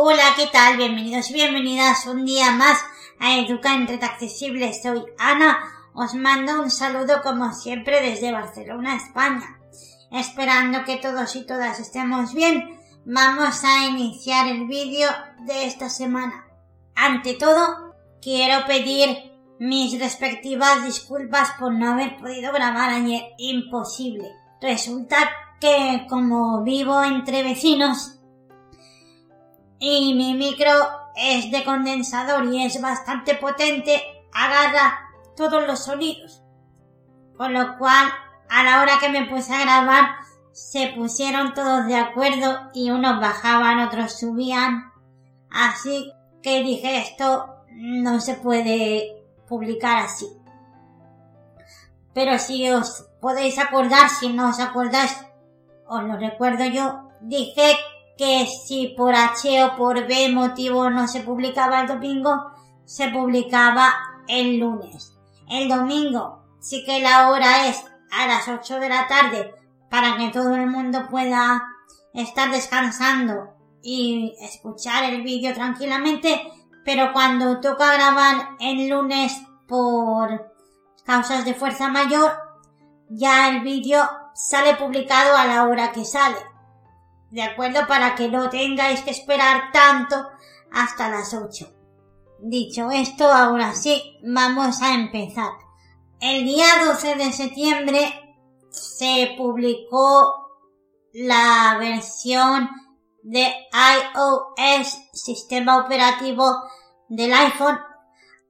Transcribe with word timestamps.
Hola, 0.00 0.34
¿qué 0.36 0.46
tal? 0.46 0.76
Bienvenidos 0.76 1.28
y 1.30 1.34
bienvenidas 1.34 2.06
un 2.06 2.24
día 2.24 2.52
más 2.52 2.78
a 3.18 3.36
Educa 3.36 3.74
en 3.74 3.88
Red 3.88 4.04
Accesible. 4.04 4.72
Soy 4.72 5.02
Ana. 5.18 5.58
Os 5.92 6.14
mando 6.14 6.62
un 6.62 6.70
saludo 6.70 7.20
como 7.20 7.52
siempre 7.52 8.00
desde 8.00 8.30
Barcelona, 8.30 8.94
España. 8.94 9.58
Esperando 10.12 10.84
que 10.84 10.98
todos 10.98 11.34
y 11.34 11.44
todas 11.44 11.80
estemos 11.80 12.32
bien, 12.32 12.78
vamos 13.06 13.64
a 13.64 13.86
iniciar 13.86 14.46
el 14.46 14.68
vídeo 14.68 15.08
de 15.40 15.66
esta 15.66 15.90
semana. 15.90 16.46
Ante 16.94 17.34
todo, 17.34 17.96
quiero 18.22 18.66
pedir 18.66 19.32
mis 19.58 19.98
respectivas 19.98 20.84
disculpas 20.84 21.50
por 21.58 21.74
no 21.74 21.94
haber 21.94 22.18
podido 22.18 22.52
grabar 22.52 22.90
ayer. 22.90 23.24
Imposible. 23.36 24.30
Resulta 24.60 25.28
que 25.60 26.06
como 26.08 26.62
vivo 26.62 27.02
entre 27.02 27.42
vecinos, 27.42 28.17
y 29.78 30.14
mi 30.14 30.34
micro 30.34 30.72
es 31.16 31.50
de 31.50 31.64
condensador 31.64 32.44
y 32.52 32.64
es 32.64 32.80
bastante 32.80 33.34
potente, 33.34 34.02
agarra 34.32 35.10
todos 35.36 35.66
los 35.66 35.84
sonidos. 35.84 36.42
Con 37.36 37.54
lo 37.54 37.78
cual, 37.78 38.08
a 38.48 38.62
la 38.64 38.82
hora 38.82 38.98
que 39.00 39.08
me 39.08 39.26
puse 39.26 39.54
a 39.54 39.62
grabar, 39.62 40.16
se 40.52 40.88
pusieron 40.96 41.54
todos 41.54 41.86
de 41.86 41.96
acuerdo 41.96 42.70
y 42.74 42.90
unos 42.90 43.20
bajaban, 43.20 43.80
otros 43.80 44.18
subían. 44.18 44.92
Así 45.50 46.12
que 46.42 46.62
dije 46.62 46.98
esto 46.98 47.54
no 47.70 48.20
se 48.20 48.34
puede 48.34 49.24
publicar 49.48 50.04
así. 50.04 50.26
Pero 52.12 52.38
si 52.38 52.68
os 52.70 53.06
podéis 53.20 53.58
acordar, 53.58 54.08
si 54.08 54.32
no 54.32 54.48
os 54.48 54.58
acordáis, 54.58 55.16
os 55.86 56.02
lo 56.02 56.16
recuerdo 56.16 56.64
yo, 56.64 57.08
dije 57.20 57.76
que 58.18 58.46
si 58.46 58.88
por 58.88 59.14
H 59.14 59.64
o 59.64 59.76
por 59.76 60.06
B 60.06 60.28
motivo 60.30 60.90
no 60.90 61.06
se 61.06 61.20
publicaba 61.20 61.80
el 61.80 61.86
domingo, 61.86 62.52
se 62.84 63.08
publicaba 63.08 63.94
el 64.26 64.58
lunes. 64.58 65.14
El 65.48 65.68
domingo 65.68 66.44
sí 66.60 66.84
que 66.84 67.00
la 67.00 67.30
hora 67.30 67.68
es 67.68 67.82
a 68.10 68.26
las 68.26 68.48
8 68.48 68.80
de 68.80 68.88
la 68.88 69.06
tarde 69.06 69.54
para 69.88 70.16
que 70.16 70.30
todo 70.30 70.54
el 70.56 70.66
mundo 70.66 71.06
pueda 71.08 71.64
estar 72.12 72.50
descansando 72.50 73.54
y 73.82 74.34
escuchar 74.40 75.04
el 75.04 75.22
vídeo 75.22 75.54
tranquilamente, 75.54 76.42
pero 76.84 77.12
cuando 77.12 77.60
toca 77.60 77.94
grabar 77.94 78.56
el 78.58 78.88
lunes 78.88 79.40
por 79.68 80.52
causas 81.04 81.44
de 81.44 81.54
fuerza 81.54 81.88
mayor, 81.88 82.32
ya 83.08 83.48
el 83.50 83.60
vídeo 83.60 84.02
sale 84.34 84.74
publicado 84.74 85.36
a 85.36 85.46
la 85.46 85.64
hora 85.64 85.92
que 85.92 86.04
sale. 86.04 86.36
¿De 87.30 87.42
acuerdo? 87.42 87.86
Para 87.86 88.14
que 88.14 88.28
no 88.28 88.48
tengáis 88.48 89.02
que 89.02 89.10
esperar 89.10 89.70
tanto 89.72 90.16
hasta 90.72 91.10
las 91.10 91.34
8. 91.34 91.72
Dicho 92.40 92.90
esto, 92.90 93.30
ahora 93.30 93.74
sí, 93.74 94.18
vamos 94.22 94.80
a 94.80 94.94
empezar. 94.94 95.50
El 96.20 96.44
día 96.44 96.66
12 96.86 97.16
de 97.16 97.32
septiembre 97.32 98.36
se 98.70 99.34
publicó 99.36 100.48
la 101.12 101.76
versión 101.78 102.68
de 103.22 103.42
iOS, 103.42 104.98
sistema 105.12 105.78
operativo 105.78 106.44
del 107.08 107.32
iPhone, 107.32 107.78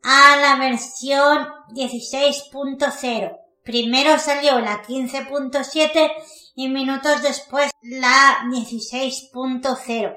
a 0.02 0.36
la 0.36 0.56
versión 0.56 1.48
16.0. 1.70 3.38
Primero 3.64 4.18
salió 4.18 4.60
la 4.60 4.82
15.7 4.82 6.10
y 6.58 6.68
minutos 6.68 7.22
después 7.22 7.70
la 7.82 8.40
16.0. 8.48 10.16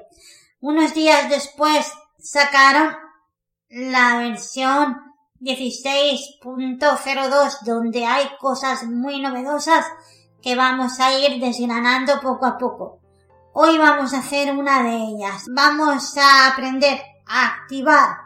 Unos 0.60 0.94
días 0.96 1.30
después 1.30 1.94
sacaron 2.18 2.96
la 3.70 4.18
versión 4.18 4.98
16.02 5.40 7.60
donde 7.64 8.08
hay 8.08 8.28
cosas 8.40 8.86
muy 8.86 9.22
novedosas 9.22 9.86
que 10.42 10.56
vamos 10.56 11.00
a 11.00 11.14
ir 11.14 11.40
desgranando 11.40 12.20
poco 12.20 12.48
a 12.48 12.58
poco. 12.58 13.02
Hoy 13.54 13.78
vamos 13.78 14.16
a 14.16 14.22
hacer 14.22 14.58
una 14.58 14.82
de 14.82 14.96
ellas. 14.96 15.46
Vamos 15.48 16.18
a 16.18 16.48
aprender 16.48 17.04
a 17.28 17.50
activar 17.50 18.18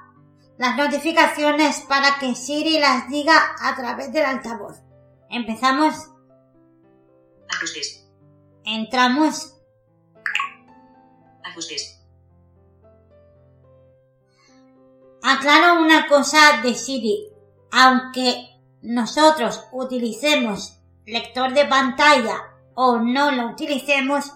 las 0.58 0.78
notificaciones 0.78 1.82
para 1.82 2.18
que 2.18 2.34
Siri 2.34 2.80
las 2.80 3.10
diga 3.10 3.58
a 3.60 3.76
través 3.76 4.14
del 4.14 4.24
altavoz. 4.24 4.80
Empezamos. 5.30 5.96
Entramos. 8.66 9.54
Ajustes. 11.44 12.02
Aclaro 15.22 15.82
una 15.82 16.08
cosa 16.08 16.62
de 16.64 16.74
Siri. 16.74 17.30
Aunque 17.72 18.48
nosotros 18.82 19.64
utilicemos 19.72 20.80
lector 21.06 21.54
de 21.54 21.66
pantalla 21.66 22.56
o 22.74 22.98
no 22.98 23.32
lo 23.32 23.50
utilicemos, 23.50 24.32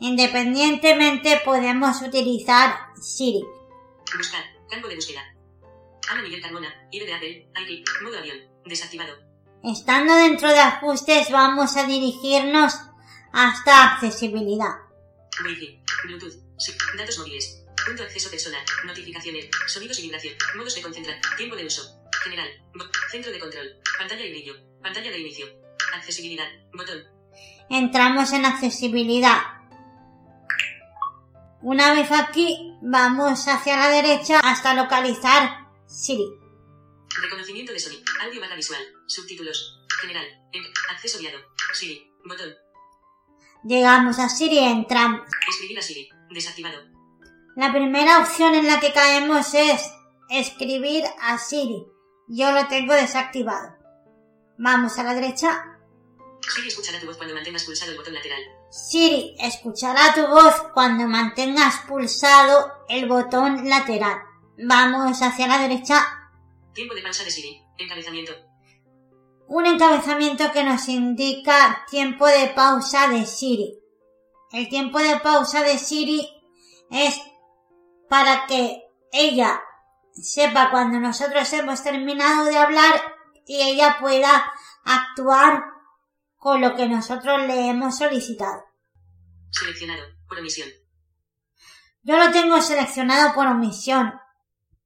independientemente 0.00 1.40
podemos 1.44 2.00
utilizar 2.02 2.74
Siri. 3.00 3.44
Buscar. 4.16 4.42
Campo 4.70 4.88
de 4.88 4.96
búsqueda. 4.96 5.20
Ana 6.10 6.22
Miguel 6.22 6.40
Carmona. 6.40 6.68
IB 6.90 7.04
de 7.04 7.14
Apple. 7.14 7.50
IT. 7.68 7.88
Modo 8.02 8.18
avión. 8.18 8.36
Desactivado. 8.64 9.12
Estando 9.62 10.14
dentro 10.14 10.48
de 10.48 10.58
ajustes 10.58 11.30
vamos 11.30 11.76
a 11.76 11.86
dirigirnos 11.86 12.74
hasta 13.34 13.94
accesibilidad. 13.94 14.70
Wi-Fi. 15.44 15.82
Bluetooth. 16.04 16.34
Sí. 16.58 16.72
Datos 16.96 17.18
móviles. 17.18 17.64
Punto 17.84 18.02
de 18.02 18.08
acceso 18.08 18.30
personal. 18.30 18.62
Notificaciones. 18.86 19.48
Sonidos 19.66 19.98
y 19.98 20.02
vibración. 20.02 20.34
Modos 20.56 20.74
de 20.76 20.82
concentrar. 20.82 21.20
Tiempo 21.36 21.56
de 21.56 21.66
uso. 21.66 21.82
General. 22.22 22.48
Centro 23.10 23.32
de 23.32 23.40
control. 23.40 23.66
Pantalla 23.98 24.24
y 24.24 24.30
brillo. 24.30 24.54
Pantalla 24.80 25.10
de 25.10 25.18
inicio. 25.18 25.46
Accesibilidad. 25.94 26.46
Botón. 26.72 27.02
Entramos 27.68 28.32
en 28.32 28.44
accesibilidad. 28.46 29.38
Una 31.60 31.94
vez 31.94 32.10
aquí, 32.12 32.72
vamos 32.82 33.48
hacia 33.48 33.76
la 33.76 33.88
derecha 33.88 34.38
hasta 34.40 34.74
localizar 34.74 35.66
Siri. 35.86 36.26
Reconocimiento 37.22 37.72
de 37.72 37.80
sonido. 37.80 38.02
Audio 38.22 38.40
barra 38.40 38.56
visual. 38.56 38.80
Subtítulos. 39.06 39.80
General. 40.00 40.26
En- 40.52 40.64
acceso 40.90 41.18
guiado. 41.18 41.38
Siri. 41.72 42.10
Botón. 42.24 42.54
Llegamos 43.64 44.18
a 44.18 44.28
Siri 44.28 44.58
entramos. 44.58 45.22
Escribir 45.48 45.78
a 45.78 45.82
Siri. 45.82 46.08
Desactivado. 46.30 46.76
La 47.56 47.72
primera 47.72 48.18
opción 48.18 48.54
en 48.54 48.66
la 48.66 48.78
que 48.78 48.92
caemos 48.92 49.54
es 49.54 49.90
escribir 50.28 51.04
a 51.22 51.38
Siri. 51.38 51.86
Yo 52.28 52.52
lo 52.52 52.66
tengo 52.68 52.92
desactivado. 52.92 53.74
Vamos 54.58 54.98
a 54.98 55.04
la 55.04 55.14
derecha. 55.14 55.64
Siri 56.42 56.68
escuchará 56.68 57.00
tu 57.00 57.06
voz 57.06 57.16
cuando 57.16 57.34
mantengas 57.34 57.64
pulsado 57.64 57.92
el 57.92 57.96
botón 57.96 58.14
lateral. 58.14 58.40
Siri 58.70 59.34
escuchará 59.40 60.14
tu 60.14 60.26
voz 60.26 60.54
cuando 60.74 61.06
mantengas 61.06 61.76
pulsado 61.88 62.70
el 62.90 63.08
botón 63.08 63.66
lateral. 63.66 64.18
Vamos 64.58 65.22
hacia 65.22 65.46
la 65.46 65.58
derecha. 65.58 66.04
Tiempo 66.74 66.94
de 66.94 67.00
pausa 67.00 67.24
de 67.24 67.30
Siri. 67.30 67.62
Encabezamiento. 67.78 68.32
Un 69.46 69.66
encabezamiento 69.66 70.52
que 70.52 70.64
nos 70.64 70.88
indica 70.88 71.84
tiempo 71.90 72.26
de 72.26 72.48
pausa 72.48 73.08
de 73.08 73.26
Siri. 73.26 73.78
El 74.52 74.68
tiempo 74.68 74.98
de 74.98 75.20
pausa 75.20 75.62
de 75.62 75.78
Siri 75.78 76.28
es 76.90 77.20
para 78.08 78.46
que 78.46 78.82
ella 79.12 79.60
sepa 80.12 80.70
cuando 80.70 80.98
nosotros 80.98 81.52
hemos 81.52 81.82
terminado 81.82 82.44
de 82.46 82.56
hablar 82.56 83.02
y 83.46 83.60
ella 83.60 83.98
pueda 84.00 84.52
actuar 84.84 85.64
con 86.36 86.60
lo 86.60 86.74
que 86.74 86.88
nosotros 86.88 87.42
le 87.46 87.68
hemos 87.68 87.98
solicitado. 87.98 88.64
Seleccionado. 89.50 90.02
Por 90.28 90.38
omisión. 90.38 90.68
Yo 92.02 92.16
lo 92.16 92.30
tengo 92.32 92.60
seleccionado 92.60 93.34
por 93.34 93.46
omisión. 93.46 94.12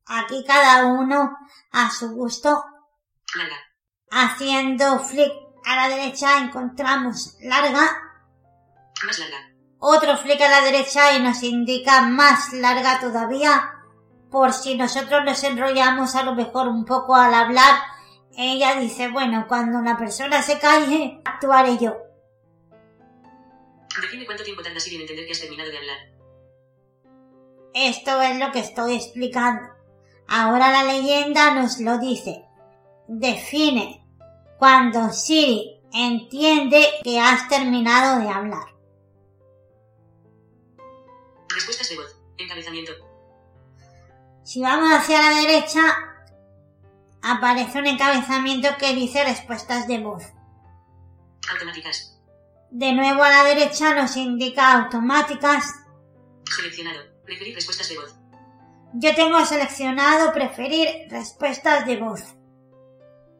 Aquí 0.06 0.44
cada 0.46 0.86
uno 0.86 1.36
a 1.72 1.90
su 1.90 2.10
gusto. 2.10 2.64
Larga. 3.36 3.67
Haciendo 4.10 4.98
flick 5.00 5.32
a 5.64 5.76
la 5.76 5.88
derecha 5.88 6.38
encontramos 6.38 7.36
larga. 7.40 7.86
Más 9.04 9.18
larga. 9.18 9.36
otro 9.78 10.16
flick 10.16 10.40
a 10.40 10.48
la 10.48 10.60
derecha 10.62 11.12
y 11.16 11.22
nos 11.22 11.42
indica 11.42 12.02
más 12.02 12.52
larga 12.52 13.00
todavía 13.00 13.74
por 14.30 14.52
si 14.52 14.76
nosotros 14.76 15.24
nos 15.24 15.42
enrollamos 15.44 16.14
a 16.14 16.22
lo 16.22 16.34
mejor 16.34 16.68
un 16.68 16.84
poco 16.84 17.14
al 17.14 17.34
hablar. 17.34 17.80
Ella 18.36 18.78
dice, 18.78 19.08
bueno, 19.08 19.46
cuando 19.48 19.78
una 19.78 19.96
persona 19.96 20.42
se 20.42 20.58
calle, 20.58 21.20
actuaré 21.24 21.78
yo. 21.78 21.96
Define 24.00 24.26
cuánto 24.26 24.44
tiempo 24.44 24.62
tarda 24.62 24.78
Siri 24.78 24.96
en 24.96 25.02
entender 25.02 25.26
que 25.26 25.32
has 25.32 25.40
terminado 25.40 25.70
de 25.70 25.78
hablar. 25.78 25.98
Esto 27.74 28.20
es 28.22 28.38
lo 28.38 28.52
que 28.52 28.60
estoy 28.60 28.94
explicando. 28.94 29.68
Ahora 30.28 30.70
la 30.70 30.84
leyenda 30.84 31.54
nos 31.54 31.80
lo 31.80 31.98
dice. 31.98 32.44
Define 33.08 34.04
cuando 34.58 35.10
Siri 35.10 35.80
entiende 35.92 36.86
que 37.02 37.18
has 37.18 37.48
terminado 37.48 38.20
de 38.20 38.28
hablar. 38.28 38.66
Respuestas 41.48 41.88
de 41.88 41.96
voz. 41.96 42.20
Encabezamiento. 42.36 42.92
Si 44.44 44.60
vamos 44.60 44.92
hacia 44.92 45.22
la 45.22 45.40
derecha, 45.40 45.80
aparece 47.22 47.78
un 47.78 47.86
encabezamiento 47.86 48.68
que 48.78 48.94
dice 48.94 49.24
respuestas 49.24 49.88
de 49.88 50.00
voz. 50.00 50.24
Automáticas. 51.50 52.14
De 52.70 52.92
nuevo 52.92 53.22
a 53.22 53.30
la 53.30 53.44
derecha 53.44 53.94
nos 53.94 54.16
indica 54.18 54.74
automáticas. 54.74 55.64
Seleccionado. 56.44 57.00
Preferir 57.24 57.54
respuestas 57.54 57.88
de 57.88 57.96
voz. 57.96 58.14
Yo 58.92 59.14
tengo 59.14 59.42
seleccionado 59.46 60.34
preferir 60.34 61.08
respuestas 61.08 61.86
de 61.86 61.96
voz. 61.96 62.34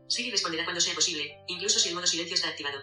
Siri 0.08 0.30
responderá 0.30 0.64
cuando 0.64 0.80
sea 0.80 0.94
posible, 0.94 1.44
incluso 1.46 1.78
si 1.78 1.90
el 1.90 1.94
modo 1.94 2.06
silencio 2.06 2.34
está 2.34 2.48
activado. 2.48 2.80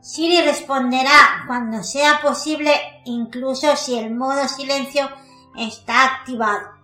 Siri 0.00 0.42
responderá 0.42 1.44
cuando 1.46 1.82
sea 1.82 2.20
posible, 2.20 3.02
incluso 3.06 3.74
si 3.76 3.98
el 3.98 4.14
modo 4.14 4.46
silencio 4.48 5.10
está 5.56 6.04
activado. 6.04 6.74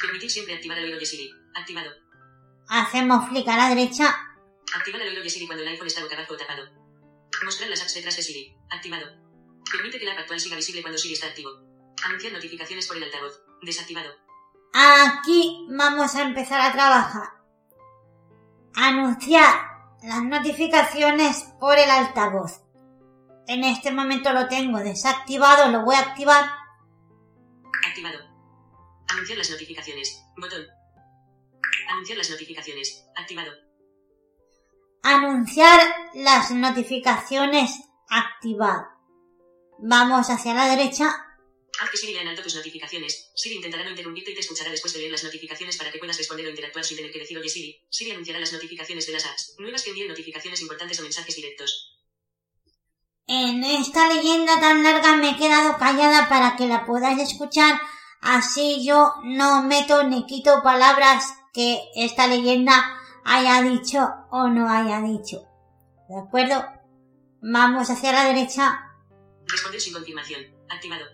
Permitir 0.00 0.30
siempre 0.30 0.54
activar 0.54 0.78
el 0.78 0.84
oído 0.84 0.98
de 0.98 1.06
Siri. 1.06 1.30
Activado. 1.56 1.90
Hacemos 2.68 3.28
clic 3.30 3.48
a 3.48 3.56
la 3.56 3.68
derecha. 3.70 4.14
Activar 4.74 5.00
el 5.00 5.08
oído 5.08 5.22
de 5.22 5.30
Siri 5.30 5.46
cuando 5.46 5.64
el 5.64 5.70
iPhone 5.70 5.86
está 5.86 6.02
boca 6.02 6.14
abajo 6.14 6.34
o 6.34 6.36
tapado. 6.36 6.62
Mostrar 7.44 7.70
las 7.70 7.82
apps 7.82 7.94
detrás 7.94 8.16
de 8.16 8.22
Siri. 8.22 8.56
Activado. 8.70 9.06
Permite 9.72 9.98
que 9.98 10.04
la 10.04 10.12
app 10.12 10.20
actual 10.20 10.38
siga 10.38 10.56
visible 10.56 10.82
cuando 10.82 10.98
Siri 10.98 11.14
está 11.14 11.26
activo. 11.26 11.50
Anunciar 12.04 12.32
notificaciones 12.32 12.86
por 12.86 12.96
el 12.96 13.04
altavoz. 13.04 13.40
Desactivado. 13.62 14.10
Aquí 14.72 15.66
vamos 15.70 16.14
a 16.14 16.22
empezar 16.22 16.60
a 16.60 16.72
trabajar. 16.72 17.37
Anunciar 18.80 19.54
las 20.04 20.22
notificaciones 20.22 21.52
por 21.58 21.76
el 21.76 21.90
altavoz. 21.90 22.62
En 23.48 23.64
este 23.64 23.90
momento 23.90 24.32
lo 24.32 24.46
tengo 24.46 24.78
desactivado, 24.78 25.68
lo 25.72 25.84
voy 25.84 25.96
a 25.96 26.00
activar. 26.00 26.48
Activado. 27.88 28.20
Anunciar 29.08 29.38
las 29.38 29.50
notificaciones. 29.50 30.24
Botón. 30.36 30.62
Anunciar 31.90 32.18
las 32.18 32.30
notificaciones. 32.30 33.04
Activado. 33.16 33.50
Anunciar 35.02 35.80
las 36.14 36.52
notificaciones 36.52 37.80
activado. 38.08 38.86
Vamos 39.80 40.30
hacia 40.30 40.54
la 40.54 40.66
derecha. 40.66 41.27
Haz 41.80 41.90
que 41.90 41.96
Siri 41.96 42.12
lea 42.12 42.22
en 42.22 42.28
alto 42.28 42.42
tus 42.42 42.56
notificaciones. 42.56 43.30
Siri 43.34 43.56
intentará 43.56 43.84
no 43.84 43.90
interrumpirte 43.90 44.32
y 44.32 44.34
te 44.34 44.40
escuchará 44.40 44.70
después 44.70 44.92
de 44.92 44.98
leer 44.98 45.12
las 45.12 45.22
notificaciones 45.22 45.76
para 45.76 45.92
que 45.92 45.98
puedas 45.98 46.16
responder 46.16 46.46
o 46.46 46.50
interactuar 46.50 46.84
sin 46.84 46.96
tener 46.96 47.12
que 47.12 47.20
decir 47.20 47.38
oye 47.38 47.48
Siri. 47.48 47.80
Siri 47.88 48.10
anunciará 48.10 48.40
las 48.40 48.52
notificaciones 48.52 49.06
de 49.06 49.12
las 49.12 49.24
apps. 49.24 49.54
Nuevas 49.58 49.82
que 49.82 49.90
envíen 49.90 50.08
notificaciones 50.08 50.60
importantes 50.60 50.98
o 50.98 51.02
mensajes 51.02 51.36
directos. 51.36 51.94
En 53.28 53.62
esta 53.62 54.08
leyenda 54.08 54.58
tan 54.58 54.82
larga 54.82 55.16
me 55.16 55.30
he 55.30 55.36
quedado 55.36 55.76
callada 55.76 56.28
para 56.28 56.56
que 56.56 56.66
la 56.66 56.86
podáis 56.86 57.20
escuchar, 57.20 57.78
así 58.22 58.84
yo 58.84 59.12
no 59.22 59.62
meto 59.62 60.02
ni 60.04 60.26
quito 60.26 60.62
palabras 60.62 61.34
que 61.52 61.78
esta 61.94 62.26
leyenda 62.26 62.98
haya 63.24 63.62
dicho 63.62 63.98
o 64.30 64.48
no 64.48 64.68
haya 64.68 65.00
dicho. 65.02 65.46
¿De 66.08 66.18
acuerdo? 66.18 66.64
Vamos 67.42 67.90
hacia 67.90 68.12
la 68.12 68.24
derecha. 68.24 68.80
Responder 69.46 69.80
sin 69.80 69.92
confirmación. 69.92 70.40
Activado. 70.70 71.04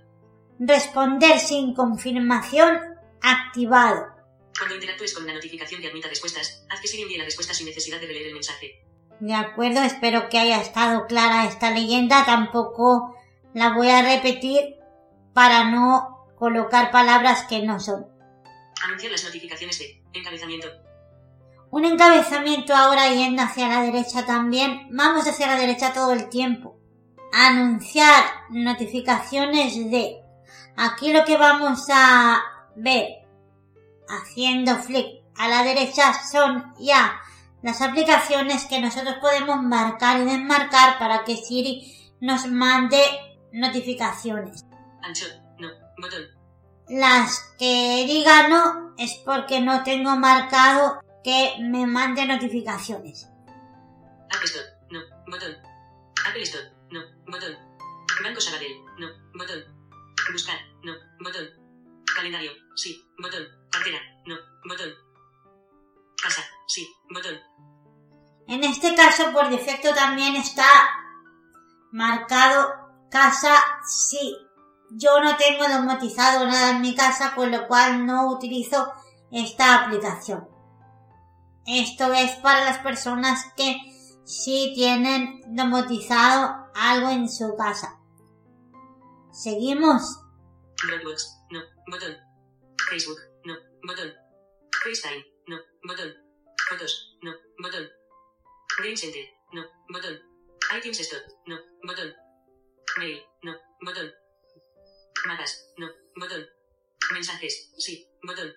Responder 0.58 1.38
sin 1.38 1.74
confirmación 1.74 2.78
activado. 3.20 4.06
Cuando 4.56 4.74
interactúes 4.74 5.12
con 5.14 5.24
una 5.24 5.34
notificación 5.34 5.80
que 5.80 5.88
admita 5.88 6.08
respuestas, 6.08 6.64
haz 6.70 6.80
que 6.80 6.88
Siri 6.88 7.02
envíe 7.02 7.18
la 7.18 7.24
respuesta 7.24 7.54
sin 7.54 7.66
necesidad 7.66 8.00
de 8.00 8.06
releer 8.06 8.28
el 8.28 8.34
mensaje. 8.34 8.84
De 9.20 9.34
acuerdo, 9.34 9.82
espero 9.82 10.28
que 10.28 10.38
haya 10.38 10.60
estado 10.60 11.06
clara 11.06 11.46
esta 11.46 11.70
leyenda. 11.70 12.24
Tampoco 12.24 13.16
la 13.52 13.74
voy 13.74 13.88
a 13.88 14.02
repetir 14.02 14.76
para 15.32 15.64
no 15.70 16.26
colocar 16.36 16.90
palabras 16.90 17.44
que 17.48 17.62
no 17.62 17.80
son. 17.80 18.06
Anunciar 18.84 19.12
las 19.12 19.24
notificaciones 19.24 19.78
de 19.78 20.02
encabezamiento. 20.12 20.68
Un 21.70 21.84
encabezamiento 21.84 22.74
ahora 22.74 23.08
yendo 23.08 23.42
hacia 23.42 23.68
la 23.68 23.82
derecha 23.82 24.24
también. 24.26 24.88
Vamos 24.90 25.26
hacia 25.26 25.46
la 25.48 25.56
derecha 25.56 25.92
todo 25.92 26.12
el 26.12 26.28
tiempo. 26.28 26.78
Anunciar 27.32 28.24
notificaciones 28.50 29.90
de. 29.90 30.23
Aquí 30.76 31.12
lo 31.12 31.24
que 31.24 31.36
vamos 31.36 31.86
a 31.92 32.42
ver 32.74 33.24
haciendo 34.08 34.76
flick 34.76 35.22
a 35.36 35.48
la 35.48 35.62
derecha 35.62 36.12
son 36.30 36.74
ya 36.78 37.20
las 37.62 37.80
aplicaciones 37.80 38.66
que 38.66 38.80
nosotros 38.80 39.16
podemos 39.20 39.62
marcar 39.62 40.20
y 40.20 40.24
desmarcar 40.24 40.98
para 40.98 41.24
que 41.24 41.36
Siri 41.36 42.12
nos 42.20 42.46
mande 42.46 43.00
notificaciones. 43.52 44.64
No. 45.58 45.68
Botón. 45.98 46.22
Las 46.88 47.54
que 47.58 48.04
diga 48.06 48.48
no 48.48 48.94
es 48.98 49.14
porque 49.24 49.60
no 49.60 49.82
tengo 49.82 50.16
marcado 50.16 51.00
que 51.22 51.54
me 51.60 51.86
mande 51.86 52.26
notificaciones. 52.26 53.28
App 54.30 54.44
Store. 54.44 54.66
No. 54.90 55.00
Botón. 55.26 55.56
Apple 56.28 56.42
Store. 56.42 56.70
No. 56.90 57.00
Botón. 57.26 57.56
Banco 58.22 58.40
Sabadell. 58.40 58.76
No. 58.98 59.08
Botón. 59.38 59.64
Buscar. 60.32 60.56
No. 60.82 60.92
Botón. 61.20 61.46
Calendario. 62.14 62.52
Sí. 62.76 63.04
Botón. 63.18 63.42
Cartera. 63.70 63.98
No. 64.26 64.36
Botón. 64.68 64.90
Casa. 66.22 66.42
Sí. 66.66 66.86
Botón. 67.10 67.38
En 68.46 68.64
este 68.64 68.94
caso, 68.94 69.32
por 69.32 69.48
defecto 69.48 69.94
también 69.94 70.36
está 70.36 70.66
marcado 71.92 72.84
casa 73.10 73.54
sí. 73.86 74.36
Yo 74.90 75.20
no 75.20 75.36
tengo 75.36 75.68
domotizado 75.68 76.46
nada 76.46 76.70
en 76.70 76.80
mi 76.80 76.94
casa, 76.94 77.34
con 77.34 77.50
lo 77.50 77.66
cual 77.66 78.04
no 78.06 78.30
utilizo 78.30 78.92
esta 79.30 79.74
aplicación. 79.76 80.48
Esto 81.66 82.12
es 82.12 82.32
para 82.36 82.64
las 82.64 82.78
personas 82.78 83.46
que 83.56 83.76
sí 84.24 84.72
tienen 84.74 85.42
domotizado 85.54 86.66
algo 86.74 87.08
en 87.10 87.28
su 87.28 87.56
casa. 87.56 87.98
Seguimos. 89.34 90.20
Dropbox. 90.86 91.40
No. 91.50 91.60
Botón. 91.90 92.16
Facebook. 92.88 93.18
No. 93.44 93.54
Botón. 93.82 94.12
FaceTime. 94.84 95.26
No. 95.48 95.58
Botón. 95.82 96.14
Fotos. 96.68 97.18
No. 97.20 97.32
Botón. 97.58 97.84
Game 98.78 98.96
Center. 98.96 99.26
No. 99.52 99.64
Botón. 99.88 100.20
iTunes 100.78 101.00
Store. 101.00 101.24
No. 101.46 101.58
Botón. 101.82 102.14
Mail. 102.98 103.26
No. 103.42 103.56
Botón. 103.84 104.08
Mapas. 105.26 105.66
No. 105.78 105.88
Botón. 106.14 106.46
Mensajes. 107.12 107.72
Sí. 107.76 108.08
Botón. 108.22 108.53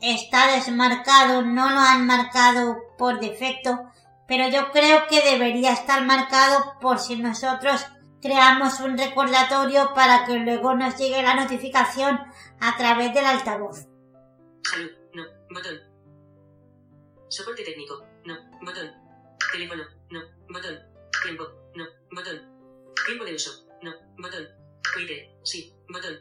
Está 0.00 0.52
desmarcado, 0.54 1.42
no 1.42 1.70
lo 1.70 1.80
han 1.80 2.06
marcado 2.06 2.78
por 2.98 3.20
defecto, 3.20 3.90
pero 4.26 4.48
yo 4.48 4.70
creo 4.72 5.06
que 5.08 5.22
debería 5.22 5.72
estar 5.72 6.04
marcado 6.04 6.78
por 6.80 6.98
si 6.98 7.16
nosotros 7.16 7.84
creamos 8.22 8.80
un 8.80 8.96
recordatorio 8.96 9.92
para 9.94 10.24
que 10.24 10.38
luego 10.38 10.74
nos 10.74 10.96
llegue 10.96 11.22
la 11.22 11.34
notificación 11.34 12.20
a 12.60 12.76
través 12.76 13.14
del 13.14 13.24
altavoz. 13.24 13.86
Salud. 14.62 14.90
No. 15.14 15.24
Botón. 15.50 15.80
Soporte 17.28 17.64
técnico. 17.64 18.04
No. 18.24 18.36
Botón. 18.62 18.90
Teléfono. 19.52 19.82
No. 20.10 20.20
Botón. 20.48 20.78
Tiempo. 21.22 21.44
No. 21.74 21.84
Botón. 22.12 22.92
Tiempo 23.06 23.24
de 23.24 23.34
uso. 23.34 23.66
No. 23.82 23.92
Botón. 24.18 24.46
Twitter. 24.94 25.28
Sí. 25.42 25.74
Botón. 25.88 26.18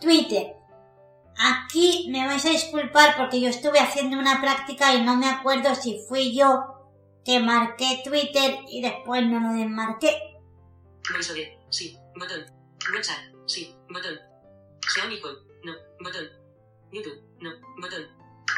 Twitter. 0.00 0.63
Aquí 1.38 2.08
me 2.10 2.26
vais 2.26 2.44
a 2.44 2.50
disculpar 2.50 3.16
porque 3.16 3.40
yo 3.40 3.48
estuve 3.48 3.80
haciendo 3.80 4.18
una 4.18 4.40
práctica 4.40 4.94
y 4.94 5.02
no 5.02 5.16
me 5.16 5.26
acuerdo 5.26 5.74
si 5.74 6.00
fui 6.08 6.36
yo 6.36 6.74
que 7.24 7.40
marqué 7.40 8.02
Twitter 8.04 8.58
y 8.68 8.82
después 8.82 9.24
no 9.26 9.40
lo 9.40 9.54
desmarqué. 9.54 10.16
VoiceOver. 11.12 11.58
Sí. 11.70 11.98
Botón. 12.16 12.44
WhatsApp. 12.94 13.18
Sí. 13.46 13.74
Botón. 13.88 14.18
Xiaomi 14.86 15.20
Home. 15.22 15.38
No. 15.64 15.72
Botón. 16.00 16.28
YouTube. 16.92 17.20
No. 17.40 17.50
Botón. 17.80 18.06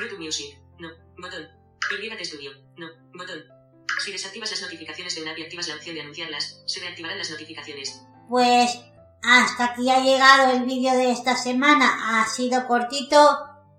YouTube 0.00 0.18
Music. 0.18 0.59
No. 0.78 0.90
Botón. 1.16 1.49
Y 1.90 2.25
Studio. 2.25 2.50
No. 2.76 2.88
Botón. 3.14 3.45
Si 4.04 4.12
desactivas 4.12 4.50
las 4.50 4.62
notificaciones 4.62 5.14
de 5.14 5.23
una 5.23 5.38
y 5.38 5.42
activas 5.42 5.68
la 5.68 5.76
opción 5.76 5.95
de 5.95 6.02
anunciarlas, 6.02 6.62
se 6.66 6.80
reactivarán 6.80 7.18
las 7.18 7.30
notificaciones. 7.30 8.02
Pues 8.28 8.78
hasta 9.43 9.64
aquí 9.66 9.90
ha 9.90 10.00
llegado 10.00 10.52
el 10.52 10.64
vídeo 10.64 10.93
de 10.95 11.11
esta 11.11 11.37
semana. 11.37 11.87
Ha 12.21 12.26
sido 12.26 12.66
cortito, 12.66 13.19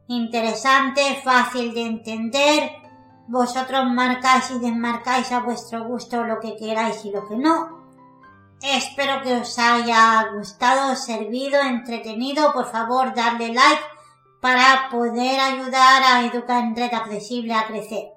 interesante, 0.07 1.21
fácil 1.23 1.73
de 1.73 1.85
entender. 1.85 2.71
Vosotros 3.27 3.85
marcáis 3.87 4.51
y 4.51 4.59
desmarcáis 4.59 5.31
a 5.31 5.39
vuestro 5.39 5.83
gusto 5.85 6.23
lo 6.23 6.39
que 6.39 6.55
queráis 6.55 7.03
y 7.05 7.11
lo 7.11 7.27
que 7.27 7.37
no. 7.37 7.77
Espero 8.61 9.21
que 9.21 9.35
os 9.35 9.59
haya 9.59 10.29
gustado, 10.33 10.95
servido, 10.95 11.61
entretenido. 11.61 12.53
Por 12.53 12.71
favor, 12.71 13.13
darle 13.13 13.53
like 13.53 13.81
para 14.41 14.89
poder 14.89 15.39
ayudar 15.39 16.03
a 16.03 16.25
Educar 16.25 16.63
en 16.63 16.75
Red 16.75 16.93
Accesible 16.93 17.53
a 17.53 17.67
crecer. 17.67 18.13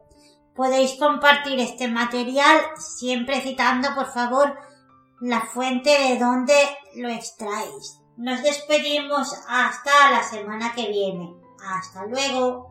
Podéis 0.54 0.94
compartir 0.99 1.59
este 1.59 1.88
material 1.88 2.61
siempre 2.76 3.40
citando, 3.40 3.94
por 3.94 4.12
favor, 4.12 4.59
la 5.21 5.41
fuente 5.43 5.91
de 5.91 6.19
donde 6.19 6.55
lo 6.97 7.09
extraéis. 7.09 8.00
Nos 8.17 8.43
despedimos 8.43 9.33
hasta 9.49 10.11
la 10.11 10.23
semana 10.23 10.73
que 10.75 10.89
viene. 10.89 11.35
Hasta 11.65 12.07
luego. 12.07 12.70